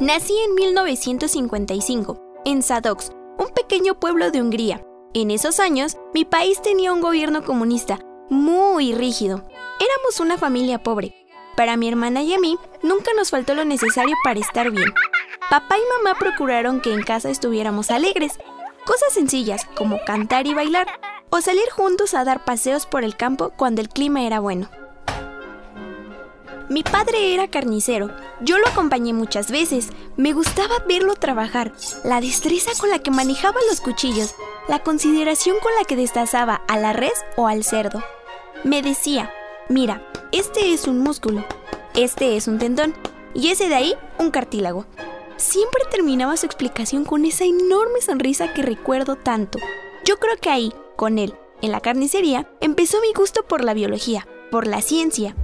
Nací 0.00 0.38
en 0.38 0.54
1955, 0.54 2.22
en 2.44 2.62
Sadox, 2.62 3.10
un 3.36 3.48
pequeño 3.48 3.98
pueblo 3.98 4.30
de 4.30 4.40
Hungría. 4.40 4.80
En 5.12 5.32
esos 5.32 5.58
años, 5.58 5.96
mi 6.14 6.24
país 6.24 6.62
tenía 6.62 6.92
un 6.92 7.00
gobierno 7.00 7.42
comunista 7.42 7.98
muy 8.30 8.94
rígido. 8.94 9.42
Éramos 9.80 10.20
una 10.20 10.38
familia 10.38 10.84
pobre. 10.84 11.16
Para 11.56 11.76
mi 11.76 11.88
hermana 11.88 12.22
y 12.22 12.32
a 12.32 12.38
mí, 12.38 12.56
nunca 12.80 13.10
nos 13.16 13.30
faltó 13.30 13.56
lo 13.56 13.64
necesario 13.64 14.14
para 14.22 14.38
estar 14.38 14.70
bien. 14.70 14.94
Papá 15.50 15.76
y 15.78 16.04
mamá 16.04 16.16
procuraron 16.16 16.80
que 16.80 16.94
en 16.94 17.02
casa 17.02 17.28
estuviéramos 17.28 17.90
alegres. 17.90 18.38
Cosas 18.86 19.12
sencillas 19.12 19.66
como 19.76 19.98
cantar 20.06 20.46
y 20.46 20.54
bailar, 20.54 20.86
o 21.30 21.40
salir 21.40 21.68
juntos 21.72 22.14
a 22.14 22.22
dar 22.22 22.44
paseos 22.44 22.86
por 22.86 23.02
el 23.02 23.16
campo 23.16 23.50
cuando 23.56 23.80
el 23.80 23.88
clima 23.88 24.22
era 24.22 24.38
bueno. 24.38 24.70
Mi 26.68 26.84
padre 26.84 27.34
era 27.34 27.48
carnicero. 27.48 28.10
Yo 28.40 28.58
lo 28.58 28.68
acompañé 28.68 29.12
muchas 29.12 29.50
veces. 29.50 29.88
Me 30.16 30.32
gustaba 30.32 30.76
verlo 30.86 31.14
trabajar. 31.14 31.72
La 32.04 32.20
destreza 32.20 32.70
con 32.78 32.90
la 32.90 33.00
que 33.00 33.10
manejaba 33.10 33.58
los 33.68 33.80
cuchillos. 33.80 34.34
La 34.68 34.78
consideración 34.80 35.56
con 35.60 35.72
la 35.78 35.84
que 35.84 35.96
destazaba 35.96 36.62
a 36.68 36.78
la 36.78 36.92
res 36.92 37.24
o 37.36 37.48
al 37.48 37.64
cerdo. 37.64 38.02
Me 38.64 38.82
decía, 38.82 39.32
mira, 39.68 40.02
este 40.30 40.72
es 40.72 40.86
un 40.86 41.00
músculo, 41.00 41.44
este 41.94 42.36
es 42.36 42.48
un 42.48 42.58
tendón 42.58 42.94
y 43.34 43.48
ese 43.48 43.68
de 43.68 43.74
ahí 43.74 43.94
un 44.18 44.30
cartílago. 44.30 44.86
Siempre 45.36 45.82
terminaba 45.90 46.36
su 46.36 46.46
explicación 46.46 47.04
con 47.04 47.24
esa 47.24 47.44
enorme 47.44 48.00
sonrisa 48.02 48.52
que 48.52 48.62
recuerdo 48.62 49.16
tanto. 49.16 49.58
Yo 50.04 50.18
creo 50.18 50.36
que 50.36 50.50
ahí, 50.50 50.72
con 50.96 51.18
él, 51.18 51.34
en 51.62 51.70
la 51.70 51.80
carnicería, 51.80 52.50
empezó 52.60 53.00
mi 53.00 53.12
gusto 53.12 53.44
por 53.44 53.62
la 53.64 53.74
biología, 53.74 54.26
por 54.50 54.66
la 54.66 54.82
ciencia, 54.82 55.36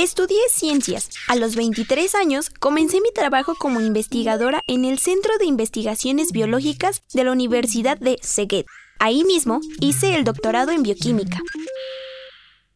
Estudié 0.00 0.40
ciencias. 0.48 1.10
A 1.28 1.36
los 1.36 1.56
23 1.56 2.14
años 2.14 2.48
comencé 2.48 3.02
mi 3.02 3.12
trabajo 3.12 3.54
como 3.54 3.82
investigadora 3.82 4.62
en 4.66 4.86
el 4.86 4.98
Centro 4.98 5.36
de 5.36 5.44
Investigaciones 5.44 6.32
Biológicas 6.32 7.02
de 7.12 7.24
la 7.24 7.32
Universidad 7.32 7.98
de 7.98 8.16
Szeged. 8.22 8.64
Ahí 8.98 9.24
mismo 9.24 9.60
hice 9.78 10.14
el 10.14 10.24
doctorado 10.24 10.70
en 10.70 10.82
bioquímica. 10.82 11.40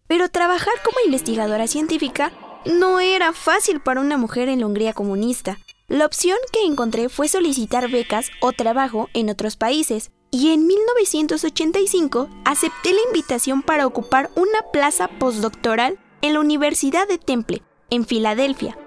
Pero 0.06 0.28
trabajar 0.28 0.74
como 0.84 0.98
investigadora 1.06 1.66
científica 1.66 2.30
no 2.66 3.00
era 3.00 3.32
fácil 3.32 3.80
para 3.80 4.02
una 4.02 4.18
mujer 4.18 4.50
en 4.50 4.60
la 4.60 4.66
Hungría 4.66 4.92
comunista. 4.92 5.58
La 5.88 6.04
opción 6.04 6.36
que 6.52 6.66
encontré 6.66 7.08
fue 7.08 7.28
solicitar 7.28 7.90
becas 7.90 8.28
o 8.42 8.52
trabajo 8.52 9.08
en 9.14 9.30
otros 9.30 9.56
países, 9.56 10.10
y 10.30 10.52
en 10.52 10.66
1985 10.66 12.28
acepté 12.44 12.92
la 12.92 13.00
invitación 13.06 13.62
para 13.62 13.86
ocupar 13.86 14.30
una 14.34 14.60
plaza 14.72 15.08
postdoctoral 15.08 15.98
en 16.24 16.32
la 16.32 16.40
Universidad 16.40 17.06
de 17.06 17.18
Temple, 17.18 17.60
en 17.90 18.06
Filadelfia. 18.06 18.78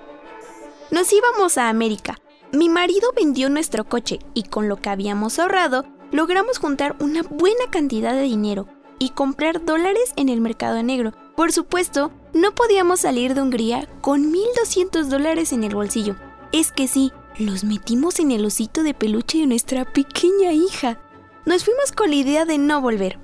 Nos 0.89 1.13
íbamos 1.13 1.59
a 1.59 1.69
América. 1.69 2.17
Mi 2.51 2.67
marido 2.67 3.11
vendió 3.15 3.47
nuestro 3.51 3.83
coche 3.83 4.17
y 4.33 4.41
con 4.41 4.67
lo 4.67 4.77
que 4.77 4.89
habíamos 4.89 5.37
ahorrado, 5.37 5.85
logramos 6.11 6.57
juntar 6.57 6.95
una 6.99 7.21
buena 7.21 7.69
cantidad 7.69 8.13
de 8.13 8.23
dinero 8.23 8.65
y 8.97 9.11
comprar 9.11 9.63
dólares 9.63 10.13
en 10.15 10.29
el 10.29 10.41
mercado 10.41 10.81
negro. 10.81 11.13
Por 11.35 11.51
supuesto, 11.51 12.11
no 12.33 12.55
podíamos 12.55 13.01
salir 13.01 13.35
de 13.35 13.43
Hungría 13.43 13.87
con 14.01 14.33
1.200 14.33 15.03
dólares 15.03 15.53
en 15.53 15.63
el 15.63 15.75
bolsillo. 15.75 16.15
Es 16.51 16.71
que 16.71 16.87
sí, 16.87 17.11
los 17.37 17.63
metimos 17.63 18.19
en 18.19 18.31
el 18.31 18.45
osito 18.45 18.81
de 18.81 18.95
peluche 18.95 19.37
de 19.37 19.45
nuestra 19.45 19.85
pequeña 19.85 20.53
hija. 20.53 20.99
Nos 21.45 21.63
fuimos 21.63 21.91
con 21.91 22.09
la 22.09 22.15
idea 22.15 22.45
de 22.45 22.57
no 22.57 22.81
volver, 22.81 23.19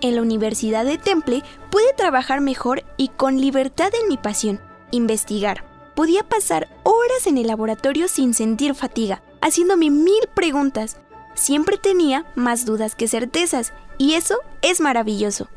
en 0.00 0.16
la 0.16 0.22
Universidad 0.22 0.84
de 0.84 0.98
Temple 0.98 1.42
pude 1.70 1.92
trabajar 1.96 2.40
mejor 2.40 2.84
y 2.96 3.08
con 3.08 3.40
libertad 3.40 3.90
en 4.00 4.08
mi 4.08 4.16
pasión, 4.16 4.60
investigar. 4.90 5.64
Podía 5.94 6.22
pasar 6.22 6.68
horas 6.84 7.26
en 7.26 7.38
el 7.38 7.46
laboratorio 7.46 8.08
sin 8.08 8.34
sentir 8.34 8.74
fatiga, 8.74 9.22
haciéndome 9.40 9.90
mil 9.90 10.28
preguntas. 10.34 10.96
Siempre 11.34 11.76
tenía 11.76 12.24
más 12.34 12.64
dudas 12.64 12.94
que 12.94 13.08
certezas, 13.08 13.72
y 13.96 14.14
eso 14.14 14.38
es 14.62 14.80
maravilloso. 14.80 15.48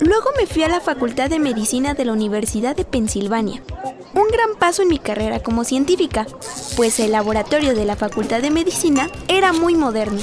Luego 0.00 0.30
me 0.36 0.46
fui 0.46 0.62
a 0.62 0.68
la 0.68 0.80
Facultad 0.80 1.30
de 1.30 1.38
Medicina 1.38 1.94
de 1.94 2.04
la 2.04 2.12
Universidad 2.12 2.76
de 2.76 2.84
Pensilvania. 2.84 3.62
Un 4.14 4.28
gran 4.28 4.56
paso 4.58 4.82
en 4.82 4.88
mi 4.88 4.98
carrera 4.98 5.42
como 5.42 5.64
científica, 5.64 6.26
pues 6.76 7.00
el 7.00 7.12
laboratorio 7.12 7.74
de 7.74 7.86
la 7.86 7.96
Facultad 7.96 8.42
de 8.42 8.50
Medicina 8.50 9.08
era 9.28 9.52
muy 9.52 9.74
moderno 9.74 10.20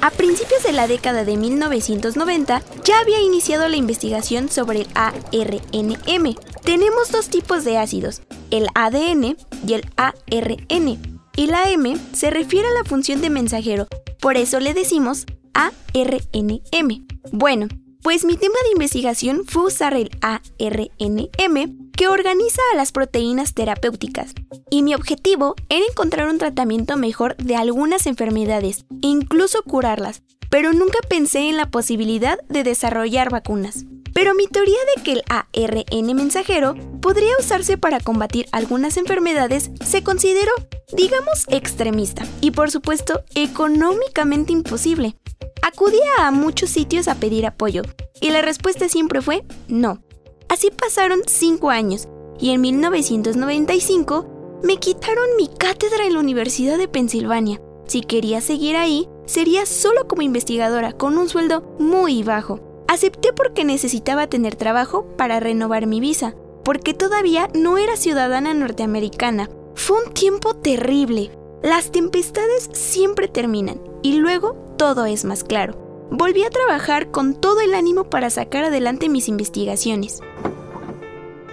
a 0.00 0.10
principios 0.10 0.62
de 0.62 0.72
la 0.72 0.86
década 0.86 1.24
de 1.24 1.36
1990 1.36 2.62
ya 2.84 2.98
había 3.00 3.20
iniciado 3.20 3.68
la 3.68 3.76
investigación 3.76 4.48
sobre 4.48 4.80
el 4.80 4.86
ARNM. 4.94 6.34
Tenemos 6.64 7.10
dos 7.12 7.28
tipos 7.28 7.64
de 7.64 7.78
ácidos, 7.78 8.22
el 8.50 8.68
ADN 8.74 9.36
y 9.66 9.74
el 9.74 9.84
ARN. 9.96 11.20
Y 11.36 11.46
la 11.46 11.70
M 11.70 11.96
se 12.12 12.30
refiere 12.30 12.68
a 12.68 12.72
la 12.72 12.84
función 12.84 13.20
de 13.20 13.30
mensajero, 13.30 13.86
por 14.20 14.36
eso 14.36 14.60
le 14.60 14.74
decimos 14.74 15.26
ARNM. 15.54 17.06
Bueno, 17.32 17.68
pues 18.02 18.24
mi 18.24 18.36
tema 18.36 18.56
de 18.64 18.72
investigación 18.72 19.42
fue 19.46 19.66
usar 19.66 19.94
el 19.94 20.10
ARNM 20.20 21.90
que 21.92 22.08
organiza 22.08 22.62
a 22.72 22.76
las 22.76 22.92
proteínas 22.92 23.52
terapéuticas, 23.54 24.32
y 24.70 24.82
mi 24.82 24.94
objetivo 24.94 25.54
era 25.68 25.84
encontrar 25.86 26.28
un 26.28 26.38
tratamiento 26.38 26.96
mejor 26.96 27.36
de 27.36 27.56
algunas 27.56 28.06
enfermedades 28.06 28.86
incluso 29.02 29.62
curarlas, 29.62 30.22
pero 30.48 30.72
nunca 30.72 30.98
pensé 31.08 31.48
en 31.48 31.56
la 31.56 31.70
posibilidad 31.70 32.38
de 32.48 32.64
desarrollar 32.64 33.30
vacunas. 33.30 33.84
Pero 34.12 34.34
mi 34.34 34.46
teoría 34.46 34.78
de 34.96 35.02
que 35.02 35.12
el 35.12 35.22
ARN 35.28 36.16
mensajero 36.16 36.74
podría 37.00 37.32
usarse 37.38 37.78
para 37.78 38.00
combatir 38.00 38.46
algunas 38.50 38.96
enfermedades 38.96 39.70
se 39.84 40.02
consideró, 40.02 40.52
digamos, 40.96 41.46
extremista 41.48 42.26
y 42.40 42.50
por 42.50 42.70
supuesto 42.70 43.22
económicamente 43.34 44.52
imposible. 44.52 45.16
Acudía 45.62 46.26
a 46.26 46.30
muchos 46.30 46.70
sitios 46.70 47.08
a 47.08 47.16
pedir 47.16 47.46
apoyo 47.46 47.82
y 48.20 48.30
la 48.30 48.42
respuesta 48.42 48.88
siempre 48.88 49.20
fue 49.20 49.44
no. 49.68 50.02
Así 50.48 50.70
pasaron 50.70 51.20
cinco 51.26 51.70
años 51.70 52.08
y 52.38 52.50
en 52.50 52.60
1995 52.60 54.60
me 54.62 54.78
quitaron 54.78 55.36
mi 55.36 55.48
cátedra 55.48 56.06
en 56.06 56.14
la 56.14 56.20
Universidad 56.20 56.78
de 56.78 56.88
Pensilvania. 56.88 57.60
Si 57.86 58.02
quería 58.02 58.40
seguir 58.40 58.76
ahí, 58.76 59.08
sería 59.26 59.66
solo 59.66 60.06
como 60.06 60.22
investigadora 60.22 60.92
con 60.92 61.18
un 61.18 61.28
sueldo 61.28 61.62
muy 61.78 62.22
bajo. 62.22 62.60
Acepté 62.88 63.32
porque 63.32 63.64
necesitaba 63.64 64.26
tener 64.26 64.56
trabajo 64.56 65.06
para 65.16 65.40
renovar 65.40 65.86
mi 65.86 66.00
visa, 66.00 66.34
porque 66.64 66.94
todavía 66.94 67.48
no 67.54 67.78
era 67.78 67.96
ciudadana 67.96 68.54
norteamericana. 68.54 69.48
Fue 69.74 70.02
un 70.04 70.12
tiempo 70.12 70.54
terrible. 70.54 71.30
Las 71.62 71.92
tempestades 71.92 72.70
siempre 72.72 73.28
terminan 73.28 73.80
y 74.02 74.14
luego 74.14 74.69
todo 74.80 75.04
es 75.04 75.26
más 75.26 75.44
claro. 75.44 75.74
Volví 76.10 76.42
a 76.42 76.48
trabajar 76.48 77.10
con 77.10 77.34
todo 77.34 77.60
el 77.60 77.74
ánimo 77.74 78.04
para 78.04 78.30
sacar 78.30 78.64
adelante 78.64 79.10
mis 79.10 79.28
investigaciones. 79.28 80.20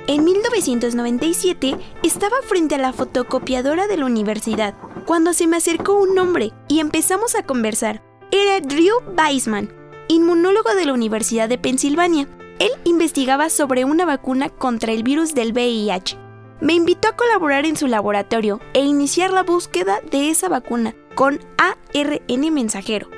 En 0.07 0.23
1997 0.23 1.75
estaba 2.03 2.37
frente 2.43 2.75
a 2.75 2.77
la 2.77 2.93
fotocopiadora 2.93 3.87
de 3.87 3.97
la 3.97 4.05
universidad 4.05 4.75
cuando 5.05 5.33
se 5.33 5.45
me 5.45 5.57
acercó 5.57 5.95
un 5.95 6.17
hombre 6.17 6.53
y 6.69 6.79
empezamos 6.79 7.35
a 7.35 7.43
conversar. 7.43 8.01
Era 8.31 8.61
Drew 8.61 8.95
Weissman, 9.17 9.73
inmunólogo 10.07 10.73
de 10.73 10.85
la 10.85 10.93
Universidad 10.93 11.49
de 11.49 11.57
Pensilvania. 11.57 12.29
Él 12.59 12.71
investigaba 12.85 13.49
sobre 13.49 13.83
una 13.83 14.05
vacuna 14.05 14.47
contra 14.47 14.93
el 14.93 15.03
virus 15.03 15.33
del 15.33 15.51
VIH. 15.51 16.17
Me 16.61 16.75
invitó 16.75 17.09
a 17.09 17.17
colaborar 17.17 17.65
en 17.65 17.75
su 17.75 17.87
laboratorio 17.87 18.61
e 18.73 18.85
iniciar 18.85 19.33
la 19.33 19.43
búsqueda 19.43 19.99
de 20.09 20.29
esa 20.29 20.47
vacuna 20.47 20.95
con 21.13 21.41
ARN 21.57 22.53
mensajero. 22.53 23.16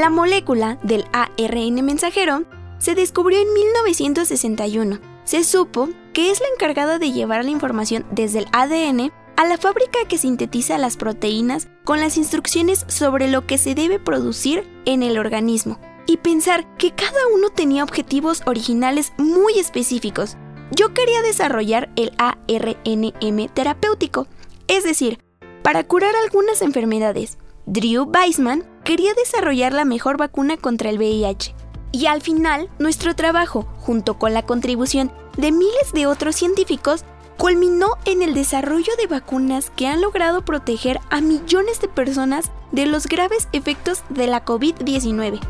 La 0.00 0.08
molécula 0.08 0.78
del 0.82 1.04
ARN 1.12 1.84
mensajero 1.84 2.44
se 2.78 2.94
descubrió 2.94 3.38
en 3.38 3.52
1961. 3.52 4.98
Se 5.24 5.44
supo 5.44 5.90
que 6.14 6.30
es 6.30 6.40
la 6.40 6.46
encargada 6.54 6.98
de 6.98 7.12
llevar 7.12 7.44
la 7.44 7.50
información 7.50 8.06
desde 8.10 8.38
el 8.38 8.46
ADN 8.50 9.12
a 9.36 9.44
la 9.44 9.58
fábrica 9.58 9.98
que 10.08 10.16
sintetiza 10.16 10.78
las 10.78 10.96
proteínas 10.96 11.68
con 11.84 12.00
las 12.00 12.16
instrucciones 12.16 12.86
sobre 12.88 13.30
lo 13.30 13.46
que 13.46 13.58
se 13.58 13.74
debe 13.74 13.98
producir 13.98 14.66
en 14.86 15.02
el 15.02 15.18
organismo. 15.18 15.78
Y 16.06 16.16
pensar 16.16 16.78
que 16.78 16.92
cada 16.92 17.26
uno 17.34 17.50
tenía 17.50 17.84
objetivos 17.84 18.40
originales 18.46 19.12
muy 19.18 19.58
específicos. 19.58 20.38
Yo 20.70 20.94
quería 20.94 21.20
desarrollar 21.20 21.90
el 21.96 22.12
ARNM 22.16 23.48
terapéutico, 23.52 24.28
es 24.66 24.82
decir, 24.82 25.18
para 25.62 25.84
curar 25.84 26.14
algunas 26.24 26.62
enfermedades. 26.62 27.36
Drew 27.66 28.04
Weissman 28.04 28.64
quería 28.84 29.12
desarrollar 29.14 29.72
la 29.72 29.84
mejor 29.84 30.16
vacuna 30.16 30.56
contra 30.56 30.90
el 30.90 30.98
VIH. 30.98 31.54
Y 31.92 32.06
al 32.06 32.22
final, 32.22 32.68
nuestro 32.78 33.14
trabajo, 33.14 33.66
junto 33.78 34.18
con 34.18 34.32
la 34.32 34.42
contribución 34.42 35.10
de 35.36 35.52
miles 35.52 35.92
de 35.92 36.06
otros 36.06 36.36
científicos, 36.36 37.04
culminó 37.36 37.96
en 38.04 38.22
el 38.22 38.34
desarrollo 38.34 38.92
de 38.96 39.06
vacunas 39.06 39.70
que 39.74 39.86
han 39.86 40.00
logrado 40.00 40.44
proteger 40.44 41.00
a 41.10 41.20
millones 41.20 41.80
de 41.80 41.88
personas 41.88 42.50
de 42.70 42.86
los 42.86 43.06
graves 43.06 43.48
efectos 43.52 44.02
de 44.08 44.26
la 44.26 44.44
COVID-19. 44.44 45.40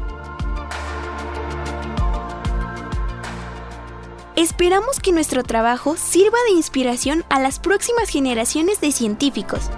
Esperamos 4.36 5.00
que 5.00 5.12
nuestro 5.12 5.42
trabajo 5.42 5.96
sirva 5.96 6.38
de 6.48 6.54
inspiración 6.54 7.24
a 7.28 7.40
las 7.40 7.58
próximas 7.58 8.08
generaciones 8.08 8.80
de 8.80 8.92
científicos 8.92 9.68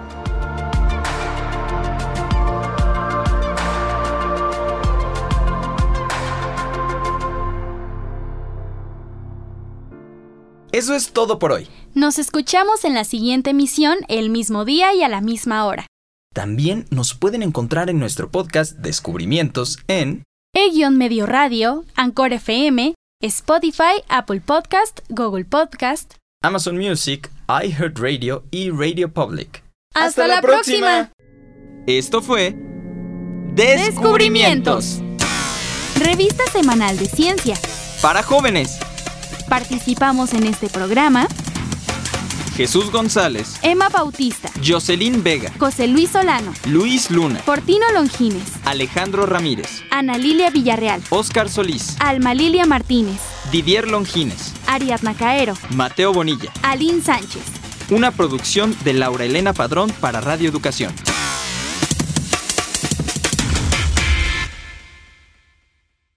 Eso 10.83 10.95
es 10.95 11.13
todo 11.13 11.39
por 11.39 11.53
hoy. 11.53 11.69
Nos 11.93 12.19
escuchamos 12.19 12.83
en 12.83 12.93
la 12.93 13.05
siguiente 13.05 13.51
emisión 13.51 13.99
el 14.09 14.29
mismo 14.29 14.65
día 14.65 14.93
y 14.93 15.01
a 15.01 15.07
la 15.07 15.21
misma 15.21 15.65
hora. 15.65 15.87
También 16.33 16.87
nos 16.89 17.13
pueden 17.13 17.41
encontrar 17.41 17.89
en 17.89 17.99
nuestro 17.99 18.29
podcast 18.29 18.73
Descubrimientos 18.79 19.77
en 19.87 20.23
E-Medio 20.53 21.25
Radio, 21.25 21.85
Anchor 21.95 22.33
FM, 22.33 22.95
Spotify, 23.21 24.03
Apple 24.09 24.41
Podcast, 24.41 24.99
Google 25.07 25.45
Podcast, 25.45 26.15
Amazon 26.43 26.77
Music, 26.77 27.31
iHeartRadio 27.47 28.43
y 28.51 28.69
Radio 28.69 29.09
Public. 29.09 29.63
¡Hasta, 29.93 30.27
la, 30.27 30.41
próxima! 30.41 31.13
Esto 31.87 32.21
fue 32.21 32.57
Descubrimientos. 33.55 34.99
Revista 35.95 36.43
semanal 36.51 36.97
de 36.97 37.05
ciencia. 37.05 37.55
Para 38.01 38.21
jóvenes. 38.21 38.81
Participamos 39.53 40.33
en 40.33 40.47
este 40.47 40.67
programa. 40.67 41.27
Jesús 42.55 42.89
González, 42.89 43.59
Emma 43.61 43.87
Bautista, 43.87 44.49
Jocelyn 44.65 45.21
Vega, 45.21 45.51
José 45.59 45.87
Luis 45.87 46.09
Solano, 46.09 46.51
Luis 46.65 47.11
Luna, 47.11 47.39
Portino 47.45 47.85
Longines, 47.93 48.41
Alejandro 48.65 49.27
Ramírez, 49.27 49.83
Ana 49.91 50.17
Lilia 50.17 50.49
Villarreal, 50.49 51.03
Oscar 51.11 51.49
Solís, 51.49 51.95
Alma 51.99 52.33
Lilia 52.33 52.65
Martínez, 52.65 53.19
Didier 53.51 53.87
Longines, 53.87 54.53
Ariadna 54.65 55.13
Caero, 55.13 55.53
Mateo 55.69 56.13
Bonilla. 56.13 56.51
Aline 56.63 57.03
Sánchez. 57.03 57.43
Una 57.91 58.09
producción 58.09 58.75
de 58.83 58.93
Laura 58.93 59.25
Elena 59.25 59.53
Padrón 59.53 59.91
para 60.01 60.19
Radio 60.19 60.49
Educación. 60.49 60.91